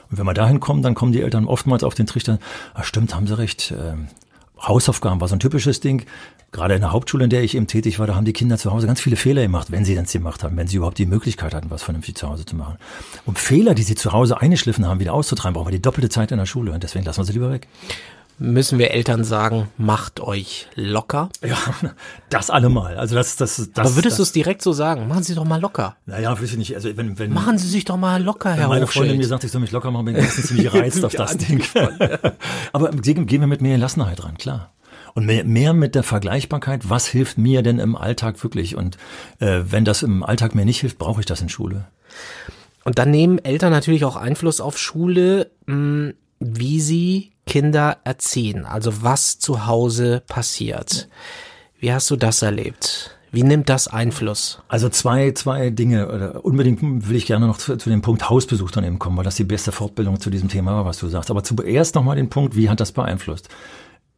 [0.09, 2.39] Und wenn wir dahin kommen, dann kommen die Eltern oftmals auf den Trichter,
[2.73, 3.73] ah, stimmt, haben sie recht.
[3.77, 4.07] Ähm,
[4.61, 6.05] Hausaufgaben war so ein typisches Ding.
[6.51, 8.71] Gerade in der Hauptschule, in der ich eben tätig war, da haben die Kinder zu
[8.71, 11.07] Hause ganz viele Fehler gemacht, wenn sie denn sie gemacht haben, wenn sie überhaupt die
[11.07, 12.77] Möglichkeit hatten, was vernünftig zu Hause zu machen.
[13.25, 16.31] Um Fehler, die sie zu Hause eingeschliffen haben, wieder auszutreiben, brauchen wir die doppelte Zeit
[16.31, 16.71] in der Schule.
[16.71, 17.67] Und deswegen lassen wir sie lieber weg
[18.39, 21.29] müssen wir Eltern sagen, macht euch locker?
[21.41, 21.57] Ja,
[22.29, 22.97] das allemal.
[22.97, 23.85] Also das, das, das.
[23.85, 25.07] Aber würdest du es direkt so sagen?
[25.07, 25.95] Machen Sie doch mal locker.
[26.05, 26.75] Naja, weiß ich nicht.
[26.75, 29.51] Also wenn, wenn machen Sie sich doch mal locker, Herr meine Freundin mir sagt, ich
[29.51, 31.63] soll mich locker machen, bin ich meistens ziemlich gereizt auf das Ding.
[32.73, 34.71] Aber gehen wir mit mehr Gelassenheit ran, klar.
[35.15, 38.75] Und mehr, mehr mit der Vergleichbarkeit, was hilft mir denn im Alltag wirklich?
[38.75, 38.97] Und
[39.39, 41.85] äh, wenn das im Alltag mir nicht hilft, brauche ich das in Schule.
[42.83, 49.03] Und dann nehmen Eltern natürlich auch Einfluss auf Schule, hm, wie sie Kinder erziehen, also
[49.03, 51.09] was zu Hause passiert.
[51.79, 53.17] Wie hast du das erlebt?
[53.33, 54.61] Wie nimmt das Einfluss?
[54.67, 56.39] Also zwei, zwei Dinge.
[56.43, 59.35] Unbedingt will ich gerne noch zu, zu, dem Punkt Hausbesuch dann eben kommen, weil das
[59.35, 61.31] die beste Fortbildung zu diesem Thema war, was du sagst.
[61.31, 63.49] Aber zuerst nochmal den Punkt, wie hat das beeinflusst?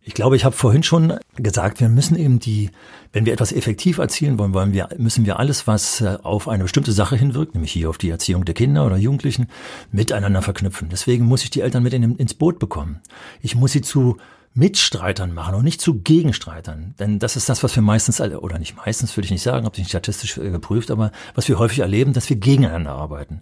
[0.07, 2.69] Ich glaube, ich habe vorhin schon gesagt, wir müssen eben die,
[3.11, 6.61] wenn wir etwas effektiv erzielen wollen, wollen wir, müssen wir alles, was äh, auf eine
[6.61, 9.47] bestimmte Sache hinwirkt, nämlich hier auf die Erziehung der Kinder oder Jugendlichen,
[9.91, 10.89] miteinander verknüpfen.
[10.91, 12.99] Deswegen muss ich die Eltern mit in, ins Boot bekommen.
[13.41, 14.17] Ich muss sie zu
[14.57, 16.95] Mitstreitern machen und nicht zu Gegenstreitern.
[16.97, 19.75] Denn das ist das, was wir meistens, oder nicht meistens, würde ich nicht sagen, habe
[19.75, 23.41] ich nicht statistisch äh, geprüft, aber was wir häufig erleben, dass wir gegeneinander arbeiten.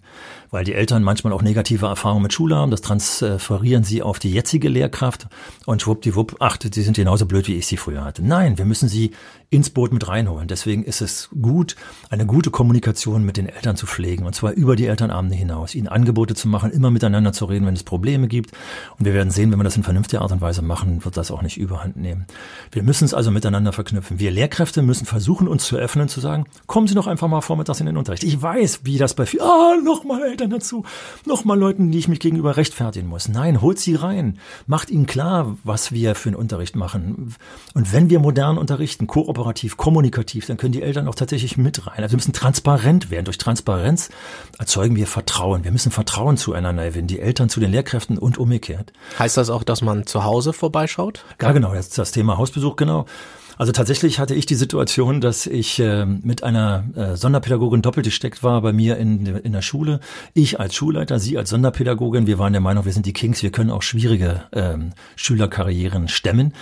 [0.54, 4.30] Weil die Eltern manchmal auch negative Erfahrungen mit Schule haben, das transferieren sie auf die
[4.30, 5.26] jetzige Lehrkraft
[5.66, 8.24] und schwuppdiwupp, ach, die sind genauso blöd, wie ich sie früher hatte.
[8.24, 9.10] Nein, wir müssen sie
[9.50, 10.46] ins Boot mit reinholen.
[10.46, 11.74] Deswegen ist es gut,
[12.08, 15.88] eine gute Kommunikation mit den Eltern zu pflegen und zwar über die Elternabende hinaus, ihnen
[15.88, 18.52] Angebote zu machen, immer miteinander zu reden, wenn es Probleme gibt.
[18.98, 21.32] Und wir werden sehen, wenn wir das in vernünftiger Art und Weise machen, wird das
[21.32, 22.26] auch nicht überhand nehmen.
[22.70, 24.20] Wir müssen es also miteinander verknüpfen.
[24.20, 27.80] Wir Lehrkräfte müssen versuchen, uns zu öffnen, zu sagen, kommen Sie doch einfach mal vormittags
[27.80, 28.24] in den Unterricht.
[28.24, 30.84] Ich weiß, wie das bei vielen, ah, nochmal Eltern dazu,
[31.24, 33.28] nochmal Leuten, die ich mich gegenüber rechtfertigen muss.
[33.28, 34.38] Nein, holt sie rein.
[34.66, 37.34] Macht ihnen klar, was wir für einen Unterricht machen.
[37.74, 42.02] Und wenn wir modern unterrichten, kooperativ, kommunikativ, dann können die Eltern auch tatsächlich mit rein.
[42.02, 43.24] Also wir müssen transparent werden.
[43.24, 44.10] Durch Transparenz
[44.58, 45.64] erzeugen wir Vertrauen.
[45.64, 48.92] Wir müssen Vertrauen zueinander gewinnen, die Eltern zu den Lehrkräften und umgekehrt.
[49.18, 51.24] Heißt das auch, dass man zu Hause vorbeischaut?
[51.40, 53.06] Ja, genau, das, das Thema Hausbesuch, genau.
[53.56, 58.42] Also tatsächlich hatte ich die Situation, dass ich äh, mit einer äh, Sonderpädagogin doppelt gesteckt
[58.42, 60.00] war bei mir in, in der Schule.
[60.32, 62.26] Ich als Schulleiter, sie als Sonderpädagogin.
[62.26, 64.76] Wir waren der Meinung, wir sind die Kings, wir können auch schwierige äh,
[65.16, 66.52] Schülerkarrieren stemmen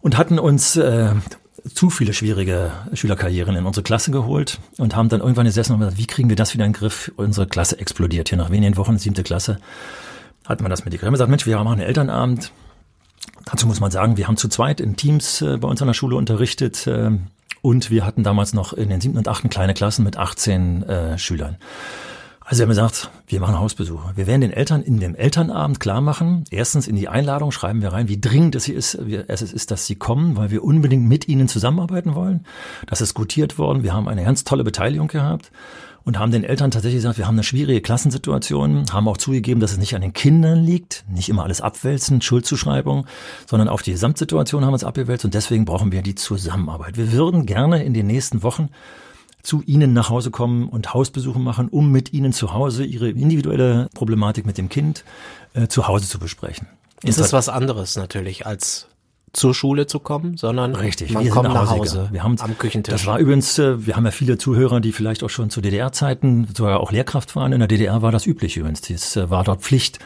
[0.00, 1.12] und hatten uns äh,
[1.72, 5.98] zu viele schwierige Schülerkarrieren in unsere Klasse geholt und haben dann irgendwann gesessen und gesagt,
[5.98, 7.10] wie kriegen wir das wieder in den Griff?
[7.16, 8.28] Unsere Klasse explodiert.
[8.28, 9.58] Hier nach wenigen Wochen, siebte Klasse,
[10.46, 12.52] hat man das mit die Grimme gesagt, Mensch, wir machen einen Elternabend
[13.44, 15.94] Dazu muss man sagen, wir haben zu zweit in Teams äh, bei uns an der
[15.94, 17.10] Schule unterrichtet äh,
[17.62, 21.18] und wir hatten damals noch in den siebten und achten kleine Klassen mit 18 äh,
[21.18, 21.56] Schülern.
[22.46, 24.12] Also wir haben gesagt, wir machen Hausbesuche.
[24.16, 26.44] Wir werden den Eltern in dem Elternabend klar machen.
[26.50, 29.94] Erstens in die Einladung schreiben wir rein, wie dringend es ist, es ist, dass sie
[29.94, 32.44] kommen, weil wir unbedingt mit ihnen zusammenarbeiten wollen.
[32.86, 33.82] Das ist gutiert worden.
[33.82, 35.50] Wir haben eine ganz tolle Beteiligung gehabt
[36.04, 39.72] und haben den Eltern tatsächlich gesagt, wir haben eine schwierige Klassensituation, haben auch zugegeben, dass
[39.72, 43.06] es nicht an den Kindern liegt, nicht immer alles abwälzen, Schuldzuschreibung,
[43.46, 46.96] sondern auf die Gesamtsituation haben wir es abgewälzt und deswegen brauchen wir die Zusammenarbeit.
[46.96, 48.68] Wir würden gerne in den nächsten Wochen
[49.42, 53.88] zu Ihnen nach Hause kommen und Hausbesuche machen, um mit Ihnen zu Hause Ihre individuelle
[53.94, 55.04] Problematik mit dem Kind
[55.54, 56.66] äh, zu Hause zu besprechen.
[57.02, 58.88] Ist es was anderes natürlich als
[59.34, 62.92] zur Schule zu kommen, sondern Richtig, man kommt nach Hause wir haben, am Küchentisch.
[62.92, 66.48] Das war übrigens, äh, wir haben ja viele Zuhörer, die vielleicht auch schon zu DDR-Zeiten
[66.56, 67.52] sogar auch Lehrkraft waren.
[67.52, 68.80] In der DDR war das üblich übrigens.
[68.80, 69.98] Das äh, war dort Pflicht,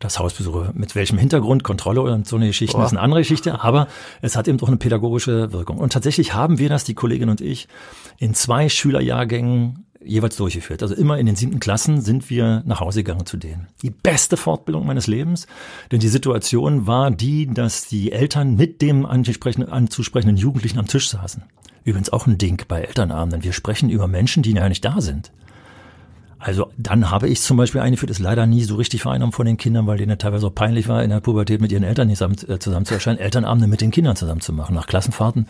[0.00, 0.72] das Hausbesuche.
[0.74, 2.82] Mit welchem Hintergrund, Kontrolle und so eine Geschichte oh.
[2.82, 3.86] ist eine andere Geschichte, aber
[4.20, 5.78] es hat eben doch eine pädagogische Wirkung.
[5.78, 7.68] Und tatsächlich haben wir das, die Kollegin und ich,
[8.18, 10.82] in zwei Schülerjahrgängen jeweils durchgeführt.
[10.82, 13.68] Also immer in den siebten Klassen sind wir nach Hause gegangen zu denen.
[13.82, 15.46] Die beste Fortbildung meines Lebens,
[15.90, 21.42] denn die Situation war die, dass die Eltern mit dem anzusprechenden Jugendlichen am Tisch saßen.
[21.84, 23.42] Übrigens auch ein Ding bei Elternabenden.
[23.42, 25.32] Wir sprechen über Menschen, die ja nicht da sind.
[26.38, 29.56] Also dann habe ich zum Beispiel eingeführt, ist leider nie so richtig vereinnahmen von den
[29.56, 32.58] Kindern, weil denen teilweise auch peinlich war, in der Pubertät mit ihren Eltern zusammen, äh,
[32.58, 35.46] zusammen zu erscheinen, Elternabende mit den Kindern zusammen zu machen, nach Klassenfahrten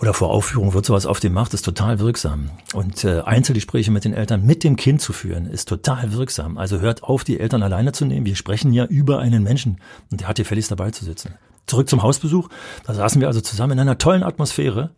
[0.00, 2.50] oder vor Aufführung wird sowas auf dem Markt, ist total wirksam.
[2.74, 6.58] Und äh, Einzelgespräche mit den Eltern mit dem Kind zu führen, ist total wirksam.
[6.58, 8.26] Also hört auf, die Eltern alleine zu nehmen.
[8.26, 9.80] Wir sprechen ja über einen Menschen
[10.10, 11.34] und der hat hier fälligst dabei zu sitzen.
[11.66, 12.48] Zurück zum Hausbesuch.
[12.84, 14.90] Da saßen wir also zusammen in einer tollen Atmosphäre.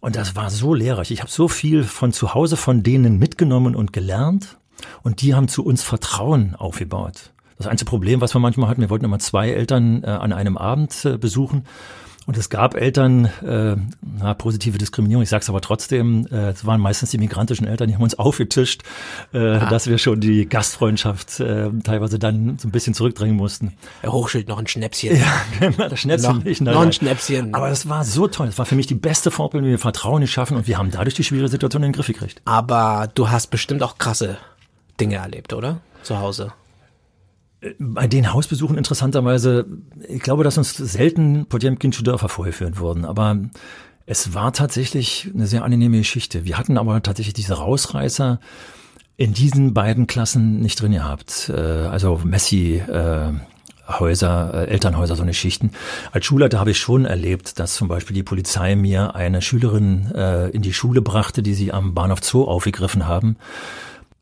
[0.00, 1.10] Und das war so lehrreich.
[1.10, 4.58] Ich habe so viel von zu Hause von denen mitgenommen und gelernt.
[5.02, 7.32] Und die haben zu uns Vertrauen aufgebaut.
[7.60, 10.56] Das einzige Problem, was wir manchmal hatten, wir wollten immer zwei Eltern äh, an einem
[10.56, 11.66] Abend äh, besuchen.
[12.24, 13.76] Und es gab Eltern, äh,
[14.18, 17.88] na, positive Diskriminierung, ich sage es aber trotzdem, äh, es waren meistens die migrantischen Eltern,
[17.88, 18.82] die haben uns aufgetischt,
[19.34, 23.74] äh, dass wir schon die Gastfreundschaft äh, teilweise dann so ein bisschen zurückdrängen mussten.
[24.00, 25.18] Herr Hochschild, noch ein Schnäpschen.
[25.18, 26.62] Ja, genau, das Schnäpschen noch, nicht.
[26.62, 27.52] Nein, noch ein Schnäpschen.
[27.52, 30.22] Aber das war so toll, das war für mich die beste Vorbildung, wie wir Vertrauen
[30.22, 32.40] geschaffen und wir haben dadurch die schwierige Situation in den Griff gekriegt.
[32.46, 34.38] Aber du hast bestimmt auch krasse
[34.98, 35.82] Dinge erlebt, oder?
[36.04, 36.54] Zu Hause
[37.78, 39.66] bei den Hausbesuchen interessanterweise,
[40.08, 43.38] ich glaube, dass uns selten Potemkinsche Dörfer vorgeführt wurden, aber
[44.06, 46.44] es war tatsächlich eine sehr angenehme Geschichte.
[46.44, 48.40] Wir hatten aber tatsächlich diese Rausreißer
[49.16, 51.52] in diesen beiden Klassen nicht drin gehabt.
[51.54, 53.32] Äh, also Messi, äh,
[53.86, 55.72] Häuser, äh, Elternhäuser, so eine Schichten.
[56.12, 60.10] Als Schulleiter habe ich schon erlebt, dass zum Beispiel die Polizei mir eine Schülerin
[60.52, 63.36] in die Schule brachte, die sie am Bahnhof Zoo aufgegriffen haben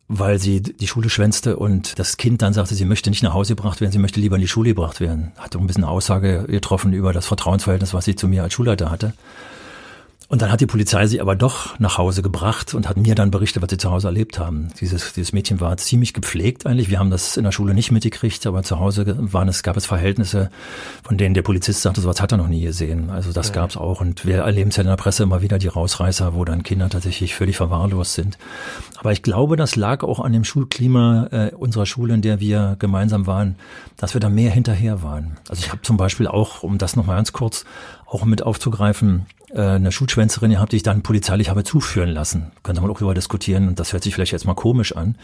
[0.09, 3.55] weil sie die Schule schwänzte und das Kind dann sagte, sie möchte nicht nach Hause
[3.55, 5.33] gebracht werden, sie möchte lieber in die Schule gebracht werden.
[5.37, 8.55] Hat auch ein bisschen eine Aussage getroffen über das Vertrauensverhältnis, was sie zu mir als
[8.55, 9.13] Schulleiter hatte.
[10.31, 13.31] Und dann hat die Polizei sie aber doch nach Hause gebracht und hat mir dann
[13.31, 14.69] berichtet, was sie zu Hause erlebt haben.
[14.79, 16.91] Dieses, dieses Mädchen war ziemlich gepflegt eigentlich.
[16.91, 19.87] Wir haben das in der Schule nicht mitgekriegt, aber zu Hause waren es, gab es
[19.87, 20.51] Verhältnisse,
[21.03, 23.09] von denen der Polizist sagte, sowas hat er noch nie gesehen.
[23.09, 23.55] Also das ja.
[23.55, 24.03] gab es auch.
[24.03, 26.91] Und wir erleben es ja in der Presse immer wieder, die Rausreißer, wo dann Kinder
[26.91, 28.37] tatsächlich völlig verwahrlost sind.
[28.99, 32.77] Aber ich glaube, das lag auch an dem Schulklima äh, unserer Schule, in der wir
[32.79, 33.57] gemeinsam waren,
[33.97, 35.39] dass wir da mehr hinterher waren.
[35.49, 37.65] Also ich habe zum Beispiel auch, um das nochmal ganz kurz
[38.05, 42.53] auch mit aufzugreifen, eine Schulschwänzerin gehabt, die ich dann polizeilich habe zuführen lassen.
[42.63, 45.17] Könnte man auch darüber diskutieren und das hört sich vielleicht jetzt mal komisch an.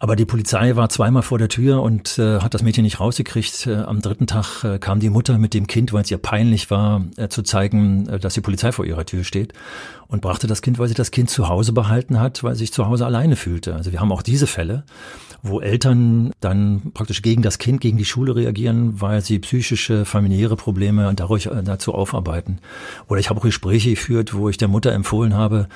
[0.00, 3.66] Aber die Polizei war zweimal vor der Tür und äh, hat das Mädchen nicht rausgekriegt.
[3.66, 6.70] Äh, am dritten Tag äh, kam die Mutter mit dem Kind, weil es ihr peinlich
[6.70, 9.54] war, äh, zu zeigen, äh, dass die Polizei vor ihrer Tür steht
[10.06, 12.72] und brachte das Kind, weil sie das Kind zu Hause behalten hat, weil sie sich
[12.72, 13.74] zu Hause alleine fühlte.
[13.74, 14.84] Also wir haben auch diese Fälle,
[15.42, 20.56] wo Eltern dann praktisch gegen das Kind, gegen die Schule reagieren, weil sie psychische, familiäre
[20.56, 22.58] Probleme dadurch äh, dazu aufarbeiten.
[23.08, 25.68] Oder ich habe auch Gespräche geführt, wo ich der Mutter empfohlen habe,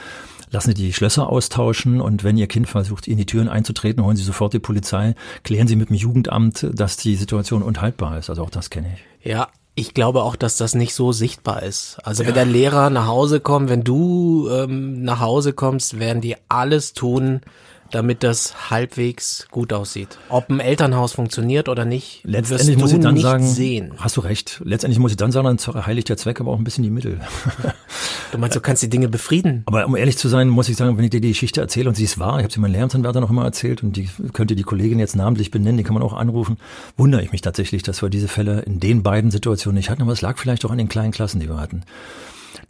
[0.50, 4.16] lassen Sie die Schlösser austauschen und wenn Ihr Kind versucht, in die Türen einzutreten, holen
[4.16, 8.30] Sie sofort die Polizei, klären Sie mit dem Jugendamt, dass die Situation unhaltbar ist.
[8.30, 9.28] Also auch das kenne ich.
[9.30, 11.98] Ja, ich glaube auch, dass das nicht so sichtbar ist.
[12.04, 12.28] Also ja.
[12.28, 16.92] wenn der Lehrer nach Hause kommt, wenn du ähm, nach Hause kommst, werden die alles
[16.92, 17.40] tun,
[17.92, 20.18] damit das halbwegs gut aussieht.
[20.28, 23.92] Ob ein Elternhaus funktioniert oder nicht, letztendlich muss ich dann sagen, sehen.
[23.98, 24.60] Hast du recht.
[24.64, 27.20] Letztendlich muss ich dann sagen, dann heiligt der Zweck aber auch ein bisschen die Mittel.
[28.32, 29.62] Du meinst, du kannst die Dinge befrieden?
[29.66, 31.96] Aber um ehrlich zu sein, muss ich sagen, wenn ich dir die Geschichte erzähle und
[31.96, 34.62] sie ist wahr, ich habe sie meinem Lehramtsanwärter noch immer erzählt und die könnte die
[34.62, 36.56] Kollegin jetzt namentlich benennen, die kann man auch anrufen,
[36.96, 40.12] wundere ich mich tatsächlich, dass wir diese Fälle in den beiden Situationen nicht hatten, aber
[40.12, 41.82] es lag vielleicht auch an den kleinen Klassen, die wir hatten.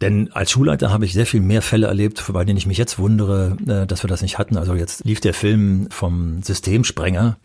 [0.01, 2.99] Denn als Schulleiter habe ich sehr viel mehr Fälle erlebt, bei denen ich mich jetzt
[2.99, 4.57] wundere, äh, dass wir das nicht hatten.
[4.57, 7.37] Also jetzt lief der Film vom Systemsprenger.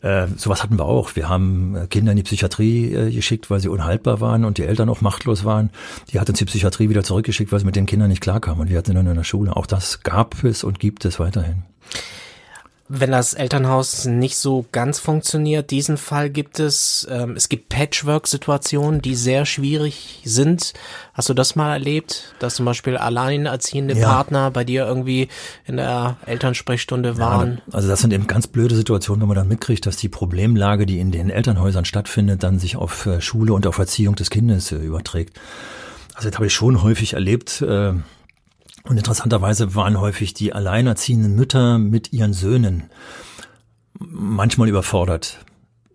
[0.00, 1.16] Äh, sowas hatten wir auch.
[1.16, 4.88] Wir haben äh, Kinder in die Psychiatrie geschickt, weil sie unhaltbar waren und die Eltern
[4.88, 5.70] auch machtlos waren.
[6.12, 8.62] Die hat uns die Psychiatrie wieder zurückgeschickt, weil sie mit den Kindern nicht klarkamen.
[8.62, 9.56] Und wir hatten dann in der Schule.
[9.56, 11.62] Auch das gab es und gibt es weiterhin
[12.88, 17.06] wenn das Elternhaus nicht so ganz funktioniert, diesen Fall gibt es.
[17.10, 20.74] Ähm, es gibt Patchwork-Situationen, die sehr schwierig sind.
[21.14, 24.06] Hast du das mal erlebt, dass zum Beispiel alleinerziehende ja.
[24.06, 25.28] Partner bei dir irgendwie
[25.64, 27.62] in der Elternsprechstunde waren?
[27.68, 30.84] Ja, also das sind eben ganz blöde Situationen, wenn man dann mitkriegt, dass die Problemlage,
[30.84, 34.72] die in den Elternhäusern stattfindet, dann sich auf äh, Schule und auf Erziehung des Kindes
[34.72, 35.40] äh, überträgt.
[36.14, 37.62] Also das habe ich schon häufig erlebt.
[37.62, 37.94] Äh,
[38.86, 42.84] und interessanterweise waren häufig die alleinerziehenden Mütter mit ihren Söhnen
[43.98, 45.38] manchmal überfordert.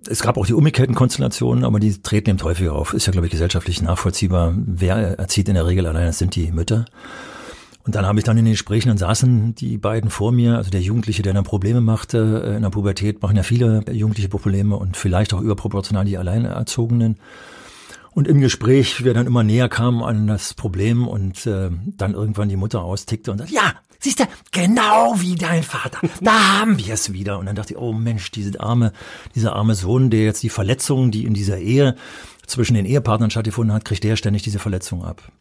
[0.07, 2.93] Es gab auch die umgekehrten Konstellationen, aber die treten eben häufiger auf.
[2.93, 4.53] Ist ja, glaube ich, gesellschaftlich nachvollziehbar.
[4.55, 6.07] Wer erzieht in der Regel allein?
[6.07, 6.85] Das sind die Mütter.
[7.83, 10.69] Und dann habe ich dann in den Gesprächen, dann saßen die beiden vor mir, also
[10.69, 14.75] der Jugendliche, der dann Probleme machte äh, in der Pubertät, machen ja viele Jugendliche Probleme
[14.75, 17.17] und vielleicht auch überproportional die Alleinerzogenen.
[18.11, 22.49] Und im Gespräch, wir dann immer näher kamen an das Problem und äh, dann irgendwann
[22.49, 26.93] die Mutter austickte und sagte, ja, siehst du, genau wie dein Vater, da haben wir
[26.93, 27.37] es wieder.
[27.37, 28.93] Und dann dachte ich, oh Mensch, diese arme,
[29.35, 31.95] dieser arme Sohn, der jetzt die Verletzungen, die in dieser Ehe
[32.47, 35.31] zwischen den Ehepartnern stattgefunden hat, kriegt der ständig diese Verletzung ab.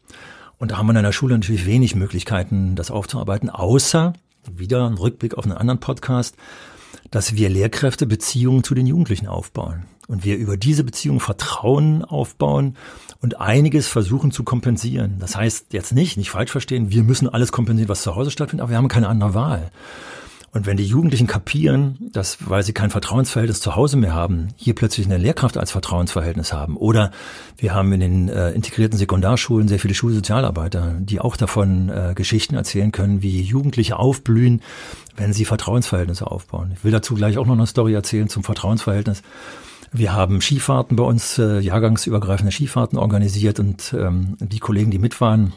[0.58, 4.12] Und da haben wir in der Schule natürlich wenig Möglichkeiten, das aufzuarbeiten, außer,
[4.50, 6.36] wieder ein Rückblick auf einen anderen Podcast,
[7.10, 12.76] dass wir Lehrkräfte Beziehungen zu den Jugendlichen aufbauen und wir über diese Beziehung Vertrauen aufbauen
[13.20, 15.16] und einiges versuchen zu kompensieren.
[15.20, 18.62] Das heißt jetzt nicht, nicht falsch verstehen, wir müssen alles kompensieren, was zu Hause stattfindet,
[18.62, 19.70] aber wir haben keine andere Wahl.
[20.50, 24.74] Und wenn die Jugendlichen kapieren, dass, weil sie kein Vertrauensverhältnis zu Hause mehr haben, hier
[24.74, 26.78] plötzlich eine Lehrkraft als Vertrauensverhältnis haben.
[26.78, 27.10] Oder
[27.58, 32.54] wir haben in den äh, integrierten Sekundarschulen sehr viele Schulsozialarbeiter, die auch davon äh, Geschichten
[32.54, 34.62] erzählen können, wie Jugendliche aufblühen,
[35.16, 36.72] wenn sie Vertrauensverhältnisse aufbauen.
[36.74, 39.22] Ich will dazu gleich auch noch eine Story erzählen zum Vertrauensverhältnis.
[39.92, 45.20] Wir haben Skifahrten bei uns, äh, jahrgangsübergreifende Skifahrten organisiert und ähm, die Kollegen, die mit
[45.20, 45.52] waren,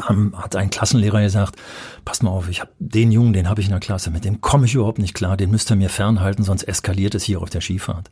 [0.00, 1.56] haben, hat ein Klassenlehrer gesagt,
[2.04, 4.40] pass mal auf, ich habe den Jungen, den habe ich in der Klasse, mit dem
[4.40, 7.50] komme ich überhaupt nicht klar, den müsst ihr mir fernhalten, sonst eskaliert es hier auf
[7.50, 8.10] der Skifahrt.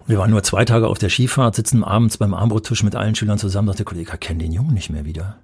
[0.00, 3.14] Und wir waren nur zwei Tage auf der Skifahrt, sitzen abends beim Armbrottisch mit allen
[3.14, 5.36] Schülern zusammen, sagt der Kollege, ich kenne den Jungen nicht mehr wieder.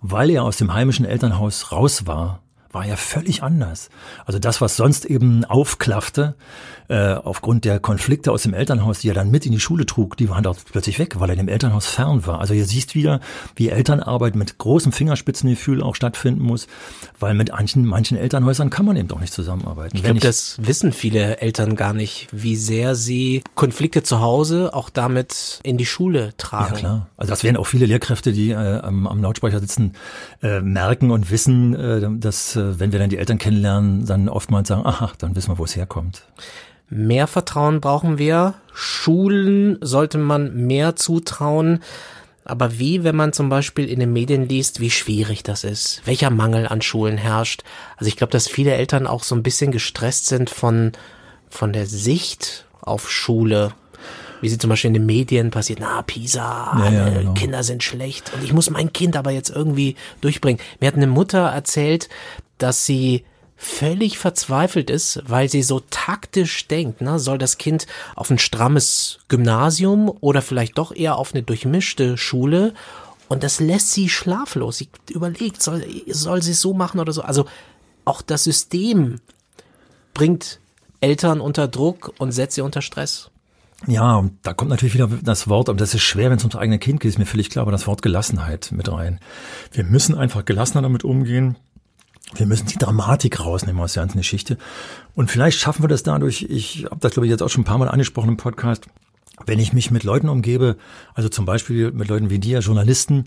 [0.00, 3.88] Weil er aus dem heimischen Elternhaus raus war, war ja völlig anders.
[4.26, 6.34] Also das, was sonst eben aufklaffte,
[6.88, 10.16] äh, aufgrund der Konflikte aus dem Elternhaus, die er dann mit in die Schule trug,
[10.16, 12.40] die waren dort plötzlich weg, weil er dem Elternhaus fern war.
[12.40, 13.20] Also ihr siehst wieder,
[13.56, 16.66] wie Elternarbeit mit großem Fingerspitzengefühl auch stattfinden muss,
[17.18, 19.96] weil mit manchen, manchen Elternhäusern kann man eben doch nicht zusammenarbeiten.
[19.96, 24.90] Ich glaube, das wissen viele Eltern gar nicht, wie sehr sie Konflikte zu Hause auch
[24.90, 26.74] damit in die Schule tragen.
[26.74, 27.06] Ja klar.
[27.16, 29.92] Also das werden auch viele Lehrkräfte, die äh, am, am Lautsprecher sitzen,
[30.42, 34.68] äh, merken und wissen, äh, dass äh, wenn wir dann die Eltern kennenlernen, dann oftmals
[34.68, 36.22] sagen, aha, dann wissen wir, wo es herkommt.
[36.90, 38.54] Mehr Vertrauen brauchen wir.
[38.72, 41.80] Schulen sollte man mehr zutrauen.
[42.44, 46.30] Aber wie, wenn man zum Beispiel in den Medien liest, wie schwierig das ist, welcher
[46.30, 47.62] Mangel an Schulen herrscht.
[47.98, 50.92] Also ich glaube, dass viele Eltern auch so ein bisschen gestresst sind von,
[51.50, 53.74] von der Sicht auf Schule.
[54.40, 57.34] Wie sie zum Beispiel in den Medien passiert, na, Pisa, Ja, ja, genau.
[57.34, 60.60] Kinder sind schlecht und ich muss mein Kind aber jetzt irgendwie durchbringen.
[60.80, 62.08] Mir hat eine Mutter erzählt,
[62.58, 63.24] dass sie
[63.56, 67.18] völlig verzweifelt ist, weil sie so taktisch denkt, ne?
[67.18, 72.72] soll das Kind auf ein strammes Gymnasium oder vielleicht doch eher auf eine durchmischte Schule
[73.28, 74.78] und das lässt sie schlaflos.
[74.78, 77.22] Sie überlegt, soll, soll sie es so machen oder so.
[77.22, 77.46] Also
[78.04, 79.20] auch das System
[80.14, 80.60] bringt
[81.00, 83.30] Eltern unter Druck und setzt sie unter Stress.
[83.86, 86.56] Ja, und da kommt natürlich wieder das Wort, aber das ist schwer, wenn es ums
[86.56, 89.20] eigene Kind geht, ist mir völlig klar, aber das Wort Gelassenheit mit rein.
[89.70, 91.56] Wir müssen einfach gelassener damit umgehen.
[92.34, 94.58] Wir müssen die Dramatik rausnehmen aus der ganzen Geschichte.
[95.14, 97.66] Und vielleicht schaffen wir das dadurch, ich habe das, glaube ich, jetzt auch schon ein
[97.66, 98.86] paar Mal angesprochen im Podcast,
[99.46, 100.76] wenn ich mich mit Leuten umgebe,
[101.14, 103.24] also zum Beispiel mit Leuten wie dir, Journalisten,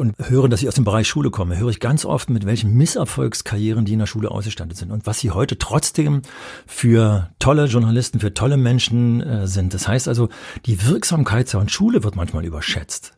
[0.00, 2.72] und höre, dass ich aus dem Bereich Schule komme, höre ich ganz oft, mit welchen
[2.74, 6.22] Misserfolgskarrieren die in der Schule ausgestattet sind und was sie heute trotzdem
[6.66, 9.74] für tolle Journalisten, für tolle Menschen äh, sind.
[9.74, 10.30] Das heißt also,
[10.64, 13.12] die Wirksamkeit von Schule wird manchmal überschätzt.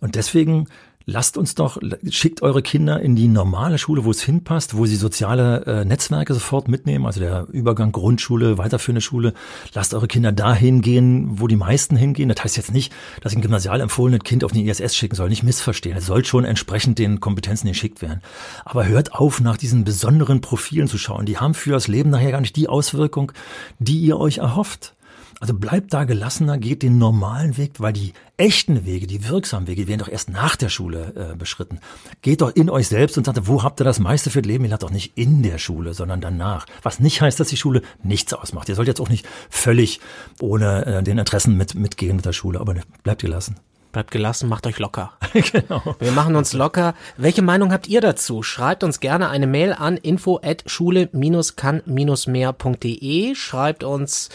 [0.00, 0.68] Und deswegen
[1.08, 1.78] lasst uns doch,
[2.10, 6.34] schickt eure Kinder in die normale Schule, wo es hinpasst, wo sie soziale äh, Netzwerke
[6.34, 9.32] sofort mitnehmen, also der Übergang Grundschule, weiterführende Schule.
[9.72, 12.28] Lasst eure Kinder dahin gehen, wo die meisten hingehen.
[12.28, 12.92] Das heißt jetzt nicht,
[13.22, 15.96] dass ich ein gymnasial empfohlenes Kind auf den ISS schicken soll, nicht missverstehen.
[15.96, 18.20] Es soll schon entsprechend den Kompetenzen geschickt werden.
[18.66, 21.24] Aber hört auf, nach diesen besonderen Profilen zu schauen.
[21.24, 23.32] Die haben für das Leben nachher gar nicht die Auswirkung,
[23.78, 24.94] die ihr euch erhofft.
[25.40, 29.82] Also bleibt da gelassener, geht den normalen Weg, weil die echten Wege, die wirksamen Wege,
[29.82, 31.78] die werden doch erst nach der Schule äh, beschritten.
[32.22, 34.64] Geht doch in euch selbst und sagt, wo habt ihr das meiste für das Leben?
[34.64, 36.66] Ihr lernt doch nicht in der Schule, sondern danach.
[36.82, 38.68] Was nicht heißt, dass die Schule nichts ausmacht.
[38.68, 40.00] Ihr sollt jetzt auch nicht völlig
[40.40, 42.74] ohne äh, den Interessen mit, mitgehen mit der Schule, aber
[43.04, 43.60] bleibt gelassen.
[43.92, 45.12] Bleibt gelassen, macht euch locker.
[45.32, 45.94] genau.
[46.00, 46.94] Wir machen uns locker.
[47.16, 48.42] Welche Meinung habt ihr dazu?
[48.42, 53.34] Schreibt uns gerne eine Mail an info at schule-kann-mehr.de.
[53.34, 54.28] Schreibt uns,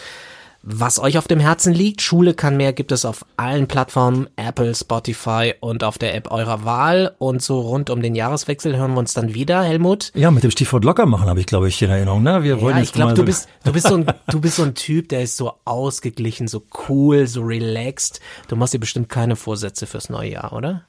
[0.66, 2.00] was euch auf dem Herzen liegt.
[2.00, 6.64] Schule kann mehr gibt es auf allen Plattformen, Apple, Spotify und auf der App eurer
[6.64, 7.14] Wahl.
[7.18, 10.10] Und so rund um den Jahreswechsel hören wir uns dann wieder, Helmut.
[10.14, 12.22] Ja, mit dem Stichwort locker machen habe ich, glaube ich, in Erinnerung.
[12.22, 12.42] Ne?
[12.42, 14.74] Wir wollen Ja, ich glaube, du bist, du bist so ein, du bist so ein
[14.74, 18.20] Typ, der ist so ausgeglichen, so cool, so relaxed.
[18.48, 20.84] Du machst dir bestimmt keine Vorsätze fürs neue Jahr, oder?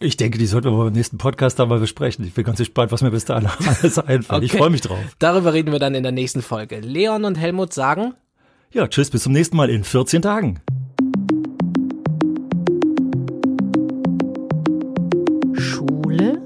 [0.00, 2.26] Ich denke, die sollten wir beim nächsten Podcast da mal besprechen.
[2.26, 4.42] Ich bin ganz gespannt, was mir bis dahin alles einfällt.
[4.42, 4.58] Ich Okay.
[4.58, 4.98] freue mich drauf.
[5.18, 6.80] Darüber reden wir dann in der nächsten Folge.
[6.80, 8.12] Leon und Helmut sagen,
[8.74, 10.58] Ja, tschüss, bis zum nächsten Mal in 14 Tagen.
[15.52, 16.42] Schule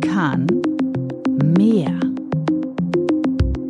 [0.00, 0.46] kann
[1.58, 1.98] mehr.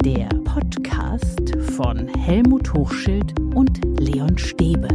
[0.04, 4.88] Der Podcast von Helmut Hochschild und Leon Stäbe.